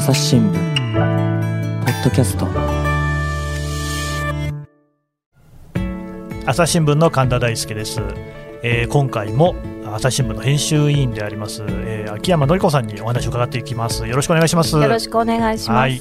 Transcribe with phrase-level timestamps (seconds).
[0.00, 0.58] 朝日新聞ポ
[1.92, 2.48] ッドキャスト。
[6.46, 8.00] 朝日新聞の神田大輔です、
[8.62, 9.54] えー今回も
[9.84, 14.06] 朝日新聞の編集委員であります、えー秋山紀子さんにお話を伺っていきます。
[14.06, 14.74] よろしくお願いします。
[14.74, 15.78] よろしくお願いします。
[15.78, 16.00] はい、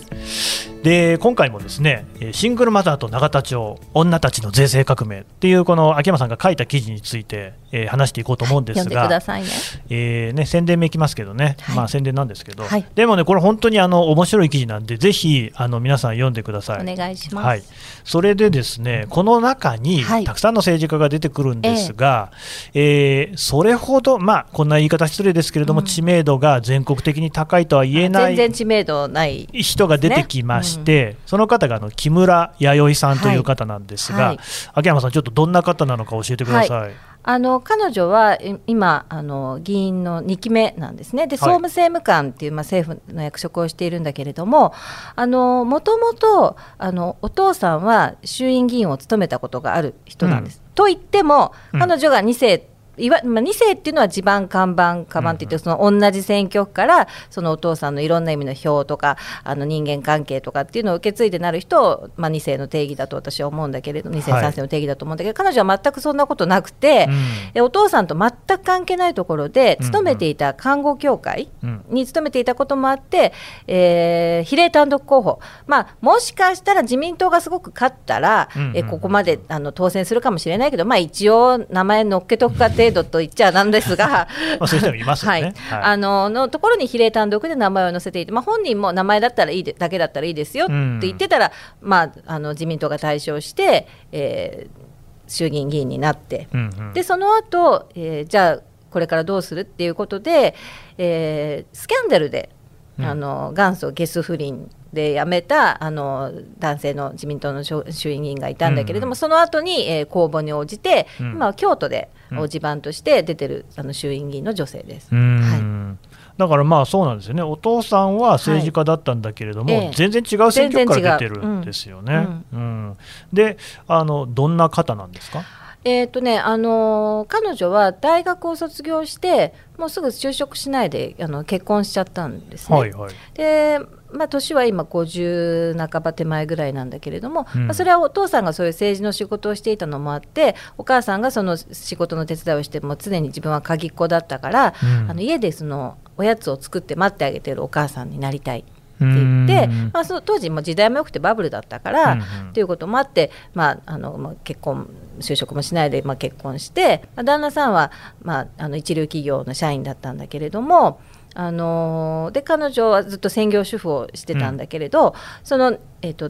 [0.82, 9.48] で今回もですねえーシングルマザーと永田町女たちの税制革命っていうこの秋山さんが書いた記事について、えー話していこうと思うんですが、さいね。
[9.90, 11.76] えーね、宣伝めいきますけどね、はい。
[11.76, 12.86] まあ、宣伝なんですけど、はい。
[12.96, 16.82] でもねこれ本当にあの面白い記事なんでぜひあの皆さん読んでください。
[16.82, 17.46] お願いします。
[17.46, 17.64] はい、
[18.04, 20.24] それでですねこの中にはい。
[20.24, 22.32] たくさんの政治家が出てくるんですが、
[22.74, 25.86] えーそれほど、まあ、こんな言い方失礼ですけれども、うん。
[25.86, 29.48] 知名度が全国的に高いとは言えない全然知名度ない。
[29.54, 34.40] 人が出てきまして、その方があの木村弥生さんという方なんですが、はいはい
[34.74, 37.10] 秋山さん、ちょっとどんな方なのか教えてください。
[37.22, 41.28] あの彼女はい今あの議員の2期目なんですね。
[41.28, 44.74] で、総務政務官っていうまあ政府の役職をしているんだけれども、
[45.16, 50.62] あのもともとあのお父さんは衆院議員を務めたことがある人なんです。
[50.76, 52.70] と言ってもうん彼女が2世
[53.00, 64.44] いわまあ、2世っていうのは地盤、看板、カバンって言って、その同じ選挙区から、そのお父さんのいろんな意味の票とか、あの人間関係とかっていうのを受け継いでなる人を、まあ、2世の定義だと私は思うんだけれど、2世、はい。
[64.44, 67.16] 3世の定義だと思うんだけど、彼女は全くそんなことなくて、うん。
[67.56, 71.86] えお父さんと全く関係ないところで、勤めていた看護協会うん。
[71.90, 73.34] に勤めていたこともあって、
[73.68, 84.28] えー比例単独候補、まあ、もしかしたら自民党がすごく勝ったら、うんうんえここまであの当選するかもしれないけど、まあ、一応、名前乗っけとくか程度と言っちゃなんですが。
[84.60, 85.42] まあ、そういう人もいますよはい。
[85.42, 85.54] ね。
[85.70, 85.82] はい。
[85.84, 90.74] あののところに比例単独で名前を載せていて、まあ、本人も名前だったらいいでだけだったらいいですよって
[91.08, 91.52] 言ってたら、
[91.82, 94.90] まあ、あの自民党が対象して、えー
[95.32, 96.94] 衆議院議員になって、うんうん。
[96.94, 100.56] でその後、えーじゃあこれからどうするっていうことで、
[100.98, 102.50] えースキャンダルで、
[102.98, 103.06] うん。
[103.06, 109.16] あの元祖ゲス不倫で辞めたあの男性の自民党の衆衆院議員がいたんだけれども、うんうん。
[109.16, 111.32] その後に、えー公募に応じて、うん。
[111.34, 112.48] 今は京都でうん。
[112.48, 115.10] 地盤として出てるあの衆院議員の女性です。
[115.12, 116.00] うーん
[116.38, 119.86] だからまあそうなんですよね、お父さんは政治家だったんだけれども、はい。
[119.88, 121.56] ええ全然違う選挙区から出て全然違う。
[121.58, 121.60] ん。
[121.60, 122.28] るですよね。
[122.54, 122.98] うん。
[123.34, 123.58] で
[123.88, 125.44] あの、どんな方なんですか、
[125.84, 132.78] えーとねあのー彼女は大学を卒業してもうすぐ就職しないであの結婚しちゃったんですね。
[132.78, 133.14] はいはい。
[133.34, 133.80] で
[134.12, 137.68] まあ、年は今50半ば手前ぐらいなんだけれども、うん。
[137.68, 145.12] まあ、それはお父さんがそういう政治の仕事をしていたのもあってお母さんがその仕事の手伝いをしてもう常に自分は鍵っ子だったから、うん。
[145.12, 149.92] あの家でそのおやつを作って待ってあげてるお母さんになりたいって言って、うん。
[149.94, 152.20] まあ、その当時も時代も良くてバブルだったから、うん。
[152.20, 154.90] うんということもあって、まああのまあ、結婚
[155.20, 157.92] 就職もしないで、まあ、結婚して、まあ、旦那さんは、
[158.22, 161.00] まあ、あの一流企業の社員だったんだけれども、
[161.36, 166.30] あのーで彼女はずっと専業主婦をしてたんだけれど、その、えっと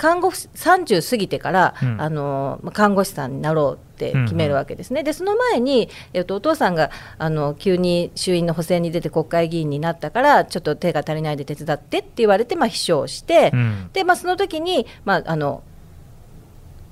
[0.00, 2.00] 看護師30過ぎてから、うん。
[2.00, 5.02] あのまあ看護師さんになろうって決めるわけですね。
[5.02, 13.90] でその前に、えっとお父さんがあの急に衆院の補選に出て国会議員になったからちょっと手が足りないで手伝ってって言われて、まあ、秘書をして、うん。
[13.92, 15.62] でまあ、その時に、まあ、あの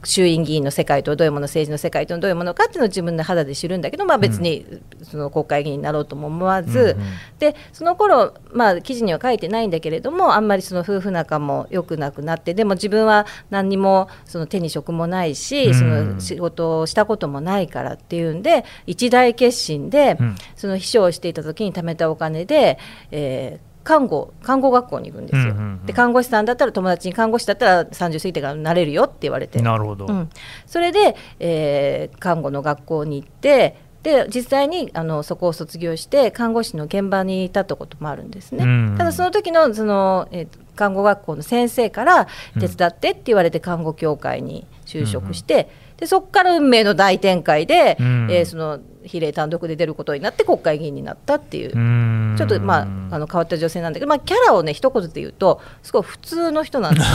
[0.05, 4.65] 衆院議員の世界とどういうもの政治の世界とどういうものかっていうのを自分で肌で知るんだけど、まあ、別に
[5.03, 6.97] その国会議員になろうとも思わず、うんうん。
[7.39, 15.75] でその頃、まあ記事には書いてないんだけれどもあんまりその夫婦仲も良くなくなってでも自分は何にもその手に職もないし、うん。
[15.75, 20.37] その仕事をしたこともないからっていうんで一大決心で、うん。
[20.55, 22.79] その秘書をしていた時に貯めたお金で、
[23.11, 25.87] えー看護看護学校に行くんですよ、うんうんうん。
[25.87, 29.63] で看護師さんだったら友達に看護師だったら30過ぎてからなれるよって言われて。
[29.63, 30.29] なるほど、うん、
[30.67, 42.61] それで、えー看護の学校に行ってで実際にあのそこを卒業して看護師の現場にいたったこともあるんですね、うんただその時のその、えー看護学校の先生からうん。
[42.61, 45.69] 手伝ってって言われて看護協会に就職して、
[45.99, 48.29] でそこから運命の大展開で、うん。
[48.31, 51.75] えーその比例単独で出ることになって国会議員になったっていう。
[51.75, 52.35] うん。
[52.37, 57.09] ちょっとまあ、あの変わった女性なんだけど、まあ、キャラをね一言で言うとすごい普通の人なんですよ。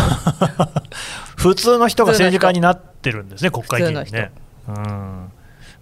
[1.38, 4.32] 普通の人が政治家になってるんですね、国会議員ね。
[4.68, 5.32] うん。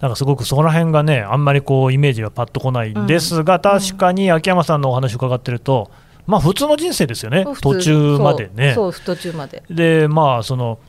[0.02, 5.92] なんかすごくそこら辺がね、あんまりこうイメージがパッとこないんですが、確かに秋山さんのお話を伺ってると、
[6.26, 8.74] まあ普通の人生ですよね、途中までね。
[8.74, 9.64] そう途中まで。
[9.70, 10.80] でまあその、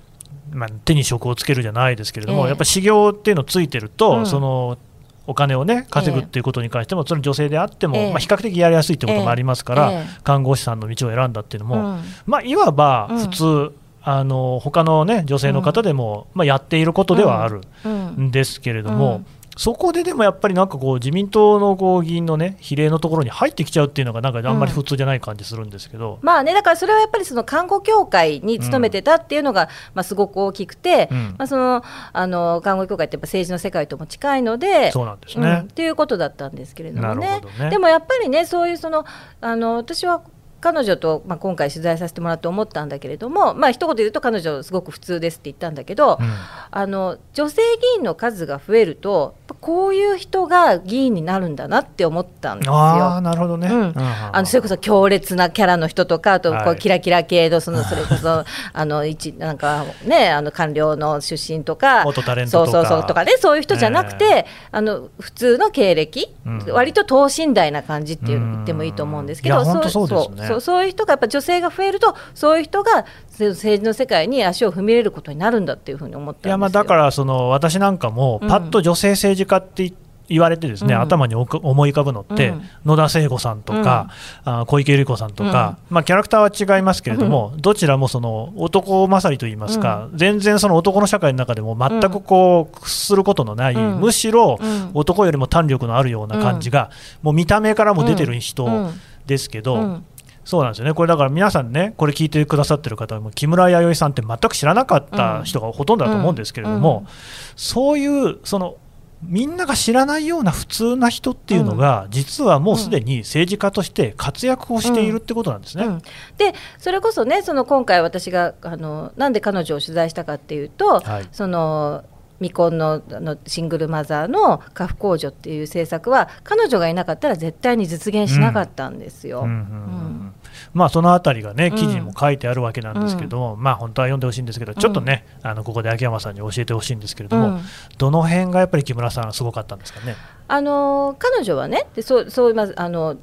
[0.53, 2.49] まあ、手に職をつけるじゃないですけれども、ええ。
[2.49, 4.27] やっぱり修行っていうのついてると、うん。
[4.27, 4.79] その
[5.27, 8.11] お金をね稼ぐっていうことに関しても、それ女性であっても、ええ。
[8.11, 10.05] まあ、比較的やりやすいってこともありますから、ええ。
[10.25, 12.01] 看護師さんの道を選んだっていうのも、うん。
[12.27, 13.19] まあ、いわばうん。
[13.19, 13.73] 普通、
[14.05, 18.27] あの他の、ね、女性の方でも、まあ、やっていることではあるうん。
[18.29, 18.31] ん。
[18.31, 19.23] ですけれども、
[19.57, 31.83] そこででもやっぱりなんかこう自民党のこう議員のね比例のところに入ってきちゃうっていうのがなんかあんまり普通じゃない感じするんですけど、まあねだからそれはやっぱりその看護協会に勤めてたっていうのが、まあすごく大きくて、うんまあその
[32.13, 35.65] あの看護協会ってやっぱ政治の世界とも近いので、そうなんですうんね。
[35.65, 37.71] っていうことだったんですけれどもなねね。
[37.71, 39.05] でもやっぱりねそういうその
[39.41, 40.23] あの私は
[40.63, 46.33] 彼女と、まあ、今回取材させてもらって思ったんだけれどもまあ一言で言うと彼女すごく普通ですって言ったんだけど、うん。
[46.75, 52.75] あの女性議員の数が増えるとこういう人が議員になるんだなって思ったんですよ。
[52.75, 53.69] ああなるほどね。
[53.69, 53.93] うん。
[53.97, 62.73] あのそれこそ強烈なキャラの人とか、あとこはいうキラキラ系のその それこそあの一なんかねあの官僚の出身とか、元タレントとか。
[62.73, 66.65] そうそうそうとかねそういう人じゃなくて、あの普通の経歴、うん。
[66.73, 69.65] 割と等身大な感じっていうの言ってもいいと思うんですけど、うん。
[69.65, 70.47] そうですね。
[70.49, 76.51] そうそうそういう人がやっぱ女性が増えるとそういう人が政治の世界に足を踏み入れることになるんだっていうふうに思ったんですよ。
[76.51, 78.49] いやまあだからその私なんかもうん。
[78.49, 79.95] パッと女性政治家って言
[80.29, 81.01] 言われてですね、うん。
[81.01, 82.63] 頭に思い浮かぶのって、うん。
[82.87, 84.09] 野田聖子さんとか、
[84.45, 94.01] あ小池百合子さんとか、まあ、キャラクターは違いますけれども、どちらもその男勝りといいますか、全然その男の社会の中でも全くこう屈することのない、うん。
[94.01, 94.91] むしろうん。
[94.95, 96.91] 男よりも胆力のあるような感じが、
[97.23, 99.01] もう見た目からも出てる人うん。
[99.27, 100.01] ですけど。
[100.43, 107.05] うんそうなんですよね、これだから皆さんね、これ聞いてくださってる方も、木村弥生さんって全く知らなかった人がほとんどだと思うんですけれども、うん。
[107.05, 107.09] うん
[107.55, 108.77] そういうその
[109.23, 115.85] みんなが知らないような普通な人っていうのが、実はもうすでに政治家として活躍をしているってことなんですね。
[115.85, 115.99] うん。
[116.39, 121.29] でそれこそねその今回私があのなんで彼女を取材したかっていうと、はい。
[121.31, 122.03] その
[122.43, 129.41] 未婚のあのシングルマザーの家父控除っていう政策は彼女がいなかったら絶対に実現しなかったんですよ。
[129.41, 130.33] うんうんうんうん
[130.75, 137.61] まあ、そのあたりがねうん記事にも書いてあるわけなんですけども、まあ、本当は読んでほしいんですけど、ちょっとね、あのここで秋山さんに教えてほしいんですけれども、うん
[137.99, 140.17] どの辺がやっぱり木村さん、すごかったんですかね？
[140.49, 143.17] あの彼女はねでそうそうまずあの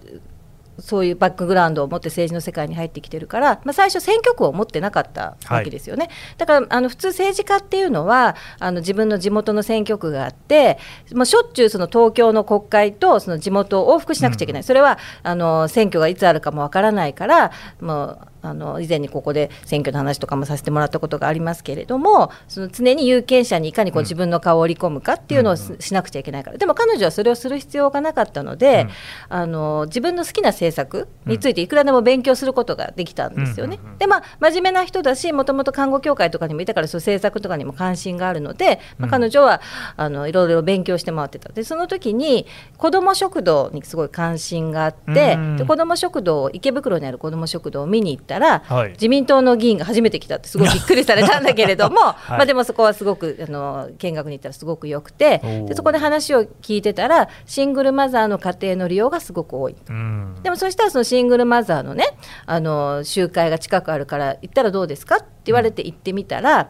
[0.81, 10.77] そういうバックグラウンドを持って政治の世界に入ってきてるから、まあ、最初選挙区を持ってなかったわけですよね、だからあの普通政治家っていうのはあの自分の地元の選挙区があって
[11.13, 17.51] もうしょっちゅうその東京の国会とその地元を往復しなくちゃいけない、それはあの選挙がいつあるかもわからないから
[17.81, 26.57] もうあの以前にここで選挙の話とかもさせてもらったことがありますけれどもその常に有権者にいかにこう自分の顔を織り込むかっていうのをししなくちゃいけないから。
[26.57, 28.88] でも彼女はそれをする必要がなかったので、
[29.27, 33.77] あの自分の好きな政策についていくらでも勉強することができたんですよね。
[33.81, 39.62] うんうんうんでまあ真面目な人だしもともと看護協会とかにもいたからそういう政策とかにも関心があるので、まあ、彼女は
[39.97, 41.50] あのいろいろ勉強して回ってた。
[41.50, 42.45] でその時に
[42.77, 45.57] 子ども食堂にすごい関心があって、うん。
[45.57, 48.91] で子ども食堂池袋にある子ども食堂を見に行ったら、はい。
[48.91, 51.99] 自民党の議員が初めて来たってすごいびっくりされたんだけれども、 い。
[52.29, 59.75] まあ、でもそこはすごくあの見学に行ったらすごく良くてでそこで話を聞いてたらシングルマザーの家庭の利用がすごく多い。
[59.89, 60.35] うん。
[60.43, 62.05] でもそしたらそのシングルマザーのね
[62.45, 65.15] あの集会が近くあるから行ったらどうですか？
[65.17, 66.69] って言われて行ってみたら、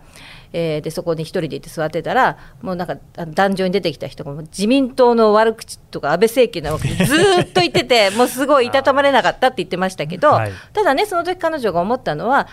[0.54, 10.52] えーでそこに一人で行って座ってたらもうなんか壇上に出てきた人が自民党の悪口とか安倍政権の悪口ずーっと言ってて もうすごいいたたまれなかったって言ってましたけど、はい。
[10.74, 12.48] ただねその時彼女が思ったのは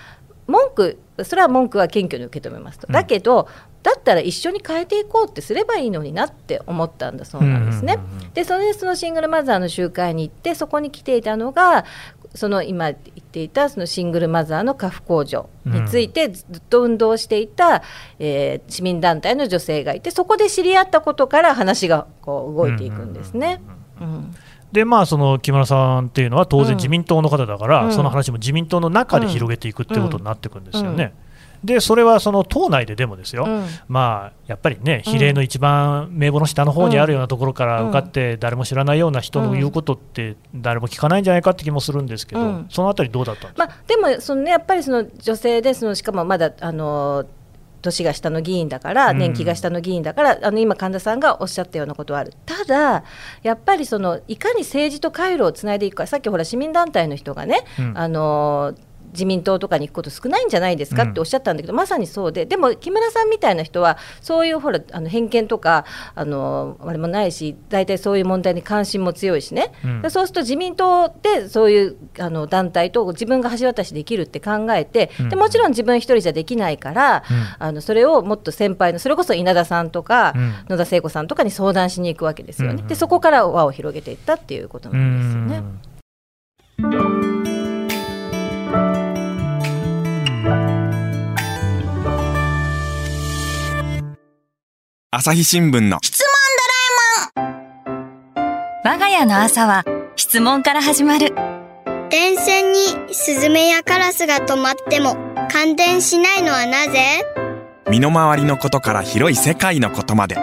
[0.46, 3.48] 文句それは文句は謙虚に受け止めますと、だけど
[3.82, 7.94] だったら一緒に変えていこうってすればいいのになって思ったんだそうなんですね。
[7.94, 8.32] うんうんうんうん。
[8.32, 11.84] でそれでそのシングルマザーの集会に行ってそこに来ていたのが
[12.36, 17.82] その今言っていたそのシングルマザーの家父控除についてずっと運動していた、
[18.18, 23.60] えー市民団体の女性がいてそこで知り合ったことから話がこう動いていくんですね。
[24.00, 24.34] うん
[24.72, 26.64] でまあ、その木村さんっていうのは当うん。
[26.64, 27.92] 然自民党の方だから、うん。
[27.92, 31.14] その話も自民党の中で広げていくってことになっていくんですよね。
[31.66, 33.66] でそれはその党内ででもですよ、うん。
[33.88, 42.66] まあ、やっぱりね、比例の一番名簿の下の方にあるようなところからうん受かって、誰も知らないような人の言うことって、誰も聞かないんじゃないかって気もするんですけど、うん。
[42.70, 47.24] そのあたり、どうだったんですか、まあ、でもその、ね、やっぱりその女性でそのしかもまだあの
[47.82, 49.18] 年が下の議員だからうん。
[49.18, 52.32] 年季が下の議員だから、あの今神田さんがおっしゃったようなことはある。
[52.46, 53.04] ただ
[53.42, 57.92] やっぱりそのいかに政治と回路をつないでいくかさっきほら市民団体の人がね、うん。
[57.96, 58.74] あの
[59.16, 62.46] 自民党とかに行くこと少ないんじゃないですかっておっしゃったんだけど、まさにそうで。
[62.46, 70.02] でも木村さんみたいな人はそういうほらあの偏見とかあのあれもないし大体そういう問題に関心も強いしね、うん。
[70.02, 75.28] でそうすると自民党でそういうあの団体と自分が橋渡しできるって考えて、うん。
[75.28, 77.24] でもちろん自分一人じゃできないから、
[77.58, 80.54] あのそれをもっと先輩のそれこそ稲田さんとか、うん。
[80.68, 85.50] 野田聖子さんとかに相談しに行くわけですよね、うんでそこから輪を広げていったっていうことうなんで
[86.78, 86.90] すよ
[87.28, 87.35] ね。
[95.18, 95.98] 朝日新聞の。
[96.02, 96.28] 質問
[97.34, 97.56] ドラ
[98.84, 99.82] 我が家の朝は
[100.14, 101.34] 質問から始まる。
[102.10, 102.80] 電線に
[103.12, 105.16] スズメやカラスが止まっても
[105.50, 107.24] 感電しないのはなぜ？
[107.88, 110.36] 身の回りのことから広い世界のことまで。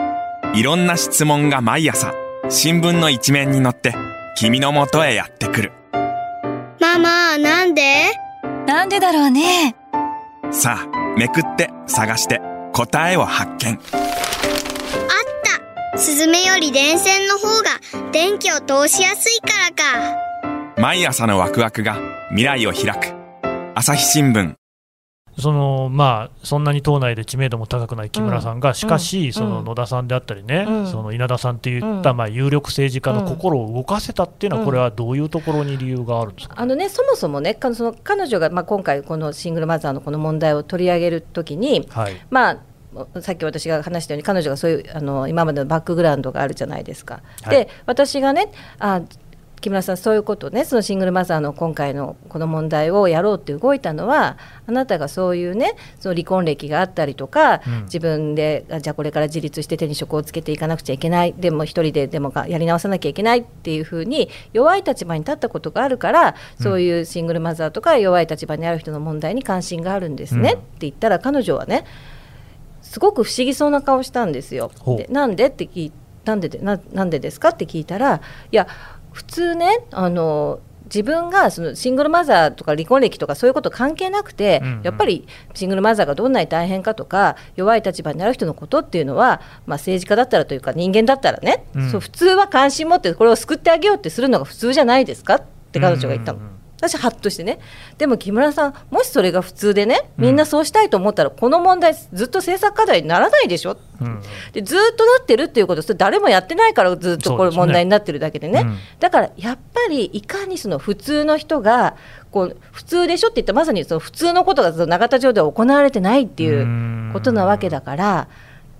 [0.55, 2.11] いろんな質問が毎朝
[2.49, 3.93] 新聞の一面に載って
[4.35, 5.71] 君のもとへやってくる。
[6.79, 8.15] ママなんで？
[8.65, 9.75] なんでだろうね。
[10.49, 12.41] さあめくって探して
[12.73, 13.79] 答えを発見
[15.95, 20.81] スズメより電線の方が電気を通しやすいからか。
[20.81, 21.97] 毎朝のワクワクが
[22.29, 23.13] 未来を開く。
[23.75, 24.55] 朝日新聞。
[25.39, 30.87] そのまあ、そんなに党内で知名度も高くない木村さんが、しかし、その野田さんであったりね、うん。
[30.87, 42.13] その稲田さんっていった、まあ、有力政治家の心を動かせたっていうのは、これはどういうところに理由があるんですか、あのね、そもそもね、かその彼女が、まあ、今回、このシングルマザーのこの問題を取り上げるときに、はい。
[42.29, 42.57] まあ、
[43.21, 47.21] さっき私が話したように、彼女がそういうあの今までのバックグラウンドがあるじゃないですか。
[47.43, 47.55] はい。
[47.55, 49.01] で、私がねあ
[49.63, 57.83] 木村さん、そういうことね、そのシングルマザーの今回のこの問題をやろうって動いたのは、あなたがそういうね、その離婚歴があったりとか、うん。
[57.83, 70.59] 自分で、あじゃあこれから自立して手に職をつけていかなくちゃいけない、でも一人ででもがやり直さなきゃいけないっていうふうに、弱い立場に立ったことがあるから、そういうシングルマザーとか弱い立場にある人の問題に関心があるんですね、うん。
[70.59, 71.85] って言ったら、彼女はね、
[72.93, 74.69] すごく不思議そうな顔したんですよ。
[74.85, 75.91] でなんでって聞い
[76.25, 78.67] なんででななんでですかって聞いたらいや
[79.11, 96.37] 普通ねあの自分がそのシングルマザーとか離婚歴とかそういうこと関係なくて、うんうんやっぱりシングルマザーがどんなに大変かとか弱い立場になる人のことっていうのは、まあ、政治家だったらというか人間だったらね、うんそう普通は関心持ってこれを救ってあげようってするのが普通じゃないですかって彼女が言ったの。
[96.37, 96.52] うんうんうん
[96.89, 97.59] 私ハッとしてね。
[97.97, 103.77] でも木村さんもしそれが普通でねみんなそうしたいと思ったら、この問題ずっと政策課題にならないでしょ。
[104.01, 104.21] うん。
[104.51, 108.61] でずーっとなってるっていうことそれ誰もやってないからずっとこれ問題になってるだけでね。
[108.61, 108.77] うん。
[108.99, 111.95] だからやっぱりいかにその普通の人が
[112.31, 118.27] こう普通でしょって言ったまさにその普通のことが永田町では行われてないっていうことなわけだから。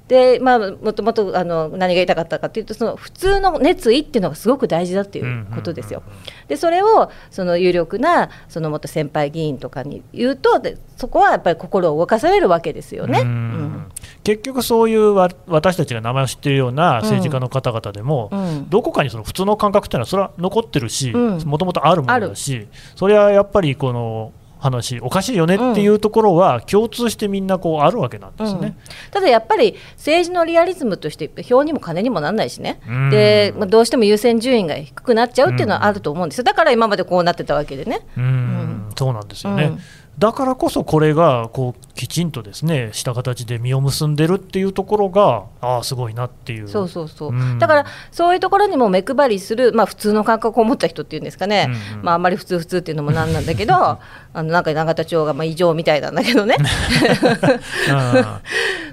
[0.07, 6.03] でまあ、もともとあの何が言いたかったかというとその普通の熱意っていうのがすごく大事だっていうことですよ。
[6.49, 13.21] でそれをその有力なその元先輩議員とかに言うとでそこはやっぱり心を動かされるわけですよね。
[13.21, 13.27] うん。
[13.27, 13.91] うん。
[14.25, 18.69] 結局そういうわ私たちが名前を知っているような政治家の方々でも、うん。
[18.69, 21.41] どこかにその普通の感覚っていうのはそれは残ってるしうん。
[21.43, 24.33] もともとあるものだしそれはやっぱりこの
[24.63, 28.59] 話おかしいよねっていうところは共通してみんなこうあるわけなんですね。
[28.61, 28.75] うん。
[29.11, 33.09] ただやっぱり政治のリアリズムとして票にも金にもならないしね、うん。
[33.09, 36.45] でまあどうしても優先順位が低くなっちゃうっていうのはあると思うんですよ。
[36.45, 37.99] だから今までこうなってたわけでね。
[38.17, 38.89] うん。
[38.97, 39.79] そうなんですよね、うん
[40.19, 46.67] だからこそこれがこうきちんとですねした形で実を結んでるっていうところがああすごいなっていう。
[46.67, 47.59] そうそうそう、うん。
[47.59, 52.05] だからそういうところにも目配りする、まあ、普通の感覚を持った人っていうんですかね、うんうん。
[52.05, 53.99] まあ、あんまり普通普通っていうのもなんなんだけど あ
[54.35, 56.57] のなんか永田町がまあ異常みたいなんだけどね。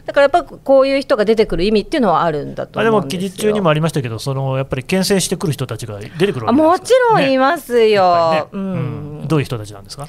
[0.07, 3.29] だからやっぱこういう人が出てくる意味っていうのはあるんだとあでも思うんですよ。
[3.29, 8.45] 記事中にもありましたけど、そのやっぱり牽制してくる人たちが出てくるわあもちけですかねろんいますよ、ね。
[8.53, 8.63] うん。
[9.21, 9.29] うん。
[9.29, 10.09] どういう人たちなんですか、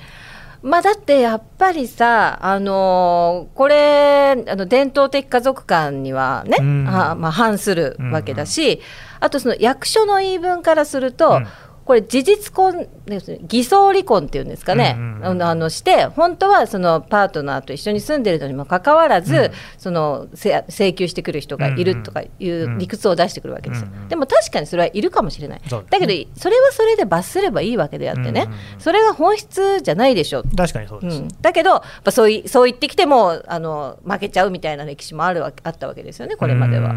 [0.64, 6.88] まあ、だってやっぱりさ、あのーこれあの伝統的家族観にはね、うん。
[6.88, 8.80] あまあ、反するわけだし、
[9.20, 11.48] あとその役所の言い分からすると、うん
[11.92, 19.52] これ事実婚ですね偽装離婚っていうんですかね、あのあのして本当はそのパートナーと一緒に住んでるのにもかかわらず、うん。
[19.78, 28.48] そのせ請求してくる人がいるとかいう理屈を出してくるわけですよ、でも確かにそれはいるかもしれない、だけどそれはそれで罰すればいいわけであってね、
[28.80, 30.44] それが本質じゃないでしょ。
[30.56, 36.96] 確かにそうです、うん、だけど、やっぱそういそう言ってきてもあの負けちゃうみたいな歴史もあるわあったわけですよね、これまでは。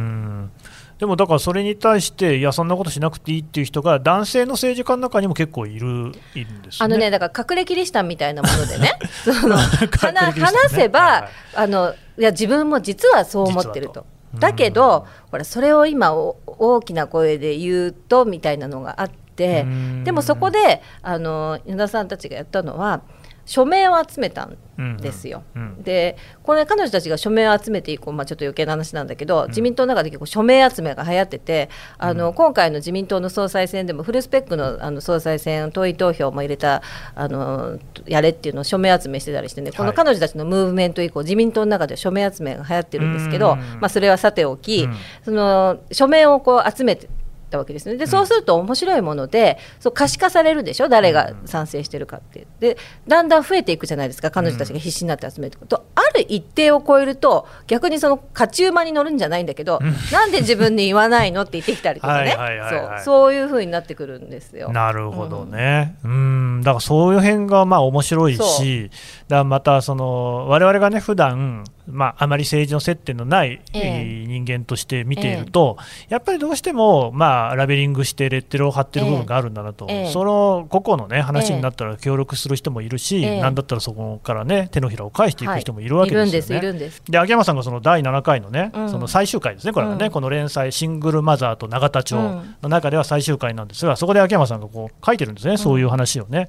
[0.95, 8.93] うんでもだからそれに対して、いや、そんなことしなくていいっていう人が、男性の政治家の中にも結構いるいるんですよあのね、だから隠れキリシタンみたいなものでね、
[9.25, 14.07] その話話せば、はいはいあのいや自分も実はそう思ってると。
[14.39, 20.05] だけど、ほらそれを今お大きな声で言うとみたいなのがあってうん。
[20.05, 23.03] でもそこであの稲田さんたちがやったのは
[23.47, 24.57] 署名を集めたん
[24.99, 25.43] ですよ。
[25.55, 25.63] うん。
[25.63, 36.83] うんでこれ彼女たちが署名を集めて以降、まあ、ちょっと余計な話なんだけど、自民党の中で結構署名集めが流行っててあの、今回の自民党の総裁選でもフルスペックのあの総裁選党員投票も入れた
[37.15, 43.59] あのやれっていうのを署名集めしてたりしてねこのはい彼女たちのムーブメント以降自民党の中で署名集めが流行ってるんですけど、うん。
[43.81, 44.97] まあ、それはさておき、うん。
[45.25, 47.09] その署名をこう集めて
[47.55, 47.97] たわけですね。
[47.97, 50.89] でそうすると面白いもので、そう可視化されるでしょ？
[50.89, 52.49] 誰が賛成してるかって。
[52.59, 59.79] でだんだん増えていくじゃないですか彼女たちが必死になって集めていくと、ある一定を超えると逆にその勝ち馬に乗るんじゃないんだけど、
[60.13, 62.37] なんで自分に言わないのって言ってきたりとかね。
[62.71, 64.73] そうそういうふうになってくるんですよ。
[64.73, 68.91] なるほどね、うん、だからそういう辺がまあ面白いそし、
[69.29, 75.77] だまたその我々がね普段まああまり政治の接点のない、人間として見ていると、
[76.09, 80.11] やっぱりどうしてもまあラベリングしてレッテルを貼ってる部分があるんだなと、ええ。
[80.11, 83.41] その個々のね話になったら協力する人もいるし、ええ。
[83.41, 86.91] なんだったらそこからね手のひらを返していく人もいるわはいけですよね。
[87.09, 88.91] で秋山さんがその第7回のね、うん。
[88.91, 90.13] その最終回ですね、これがね、うん。
[90.13, 92.57] この連載、シングルマザーと永田町うん。
[92.63, 96.49] の中では最終回なんですが、そこで秋山さんがこう書いてるんですね、そういう話をね。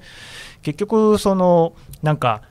[0.62, 2.42] 結局、そのなんか、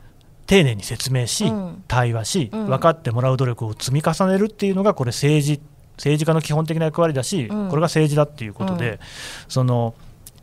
[0.47, 1.85] 丁寧に説明し、うん。
[1.89, 2.67] 対話し、うん。
[2.67, 5.61] 分かってもらう努力を積み重ねるっていうのが、これ、政治、
[5.97, 7.69] 政治家の基本的な役割だし、うん。
[7.69, 8.99] これが政治だっていうことで、うん。
[9.49, 9.95] その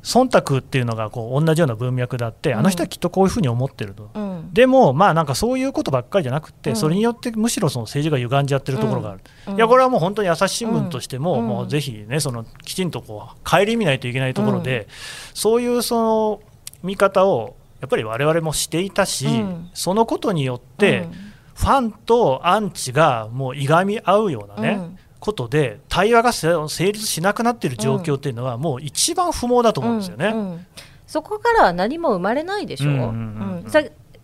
[0.03, 4.09] 忖度っていうのがこう同じような文脈だって、あの人はきっとこういうふうに思ってると。
[4.15, 4.49] うん。
[4.51, 6.75] でも、まあ、なんかそういうことばっかりじゃなくて、うん。
[6.75, 9.55] それによってむしろその政治が歪んじゃってるところがある、うん。
[9.55, 11.47] いやこれはもう本当に朝日新聞としても、うん。
[11.47, 14.87] もうぜひね、そのきちんとこう顧みないといけないところで、
[15.33, 16.41] そういうその
[16.81, 19.69] 見方をやっぱり我々もしていたし、うん。
[19.73, 21.07] そのことによって、
[21.55, 24.97] ファンとアンチがもういがみ合うようなね、うん。
[25.19, 30.27] ことで、対話がせ成立しなくなっている状況っていうのは、もう一番不毛だと思うんですよね。
[30.27, 30.51] うん。
[30.51, 30.65] うん。
[31.07, 32.93] そこからは何も生まれないでしょう。
[32.93, 33.65] うん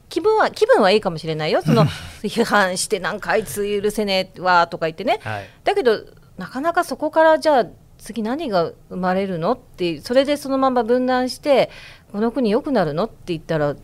[0.09, 1.85] 気分は気分はいいかもしれないよ、その
[2.23, 5.49] 批判して、なんかあいつ許せねえわとか言ってね、はい。
[5.65, 5.99] だけど、
[6.37, 7.65] なかなかそこからじゃあ、
[8.07, 11.69] 次何が生まれるのって、それでそのまま分断して、
[12.13, 13.75] この国良くなるのって言ったら、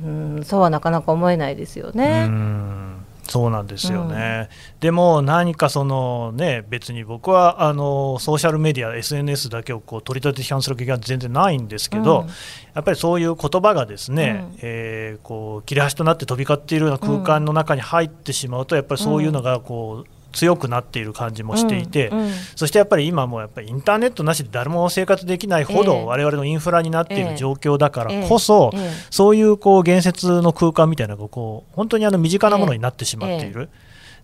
[0.00, 2.26] うん、そうはなかなか思えないですようね。
[2.26, 12.26] んそうなんですよね、でも何かその、ね、別に僕はあのソーシャルメディア、SNS だけをこう取り立て批判する気が全然ないんですけど、うん。
[12.26, 14.58] やっぱりそういう言葉がですね、うん。
[14.62, 22.30] えーこう切れ端となって飛び交っているような空間の中に入ってしまうと、やっぱりそういうのがこう強くなっている感じもしていて、うんうん。
[22.54, 25.84] そしてやっぱり今もやっぱりインターネットなしで誰も生活できないほええ。
[25.84, 28.80] ど我々のインフラになっていええる状況だからこそ、ええ。
[28.80, 28.90] ええ。
[29.10, 33.70] そういうこう言説の空間みたいなのがこう本当にあの身近なものになってしまっている。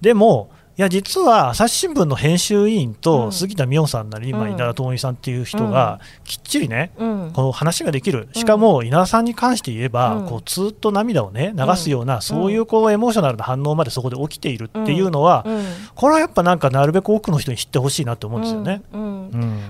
[0.01, 3.33] でもいや実は朝日新聞の編集委員うとん。
[3.33, 7.31] 杉田水脈さんなり、今うん稲田朋美さんっていう人がきっちりね、うん。
[7.35, 10.27] この話ができる、しかも稲田さんに関して言えば、うん。
[10.27, 15.63] こうずっと涙を、ね、流すような、そういうこうエモーショナルな反応までそこで起きているっていうのは、うん。
[15.95, 18.81] これはやっぱなんかなるべく多くの人に知ってほしいなと思うんですよね。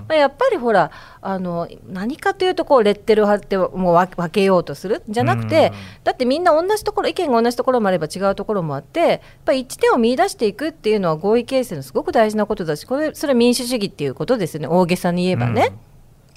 [0.07, 6.03] まあ、やっぱりほらあの何かというとこうレッテルを貼ってもう分分けようとするじゃなくて、うん。
[6.03, 15.73] だってみんな同じところ意見が同じところもあれば違うところもあってやっぱり一致点を見出していくっていういうのは合意形成のすごく大事なことだしこれそれは民主主義っていうことですよね大げさに言えばね。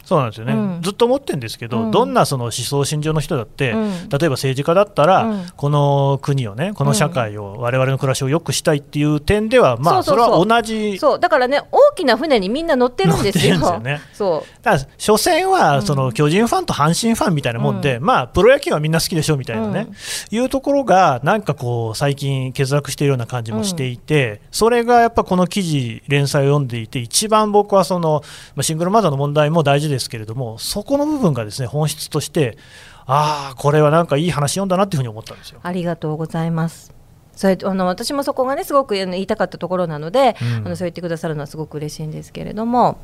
[0.07, 0.83] そうなんですよね、うん。
[0.83, 1.90] ずっと思ってるんですけど、うん。
[1.90, 3.90] どんなその思想信条の人だって、うん。
[3.90, 5.47] 例えば政治家だったら、うん。
[5.57, 11.19] この国をね、この社会を、我々の暮らしを良くしたいっていう点では、まあ、そうれは同じ、そう。
[11.19, 13.81] だからね大きな船にみんな乗ってるんですよ。
[13.81, 14.01] ね。
[14.12, 14.62] そう。
[14.62, 19.88] ただ、所詮はその巨人ファンと阪神ファンみたいなもんで、まあ、プロ野球はみんな好きでしょみたいなね、
[20.31, 28.23] いうところが、なんかこう、最近、欠落しているような感じもしていて、それがやっぱこの記事、連載を読んでいて、一番僕はその、
[28.55, 32.59] まあシングルマザーの問題も大事ですけれども、そこの部分がですね本質として、
[33.07, 35.61] ああ、これはなんかいい話読んだなっていうふうに思ったんですよ。
[35.63, 36.95] ありがとうございます。
[37.37, 42.99] それあの私もそこがねすごく言いたかったところなので、うんあのそう言ってくださるのはすごく嬉しいんですけれども、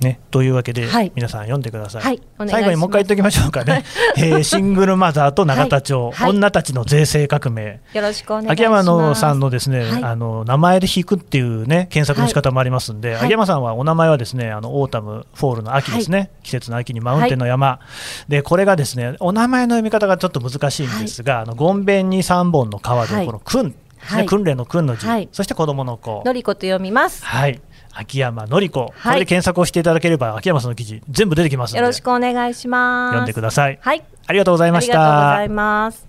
[0.00, 1.12] ね、というわけで、はい。
[1.14, 2.02] 皆さん読んでください。
[2.02, 3.84] はい最後にもう一回言っておきましょうかね。
[4.16, 6.12] えーシングルマザーと永田町、はい。
[6.14, 6.30] はい。
[6.30, 7.80] 女たちの税制革命。
[7.92, 8.52] よろしくお願いします。
[8.52, 10.04] 秋山のさんのですね、はい。
[10.04, 13.24] あの名前で引くっていうね検索の仕方もありますんで、はい。
[13.24, 17.80] 秋山さんはお名前はですねあのオータムフォールの秋ですね、季節の秋にマウンテンの山、
[18.28, 23.26] でこれがですねお名前の読み方がちょっと難しいんですが、あのゴンベンに3本の川で、はい。
[23.26, 26.22] この訓ですね、はい訓練の訓の字、はいそして子供の子。
[26.24, 27.24] のりこと読みます。
[27.24, 27.60] はい
[27.92, 33.12] 秋山のり子、こはいれで検索をしていただければ秋山さんの記事全部出てきますのでよろしくお願いします。
[33.12, 33.78] 読んでください。
[33.80, 35.48] はい、ありがとうございありましたがとうござい。
[35.48, 36.08] ます。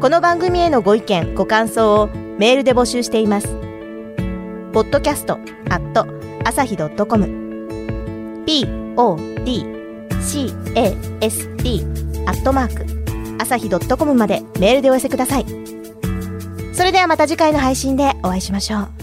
[0.00, 2.06] この番組へのご意見ご感想を
[2.38, 3.48] メールで募集しています
[4.72, 5.34] ポッドキャスト
[5.68, 6.06] アット
[6.42, 7.26] 朝日ドットコム
[8.46, 10.54] podcast
[12.26, 12.99] アットマーク
[13.40, 15.46] 朝日ドットコムまでメールでお寄せください。
[16.74, 18.99] それではまた次回の配信でお会いしましょう。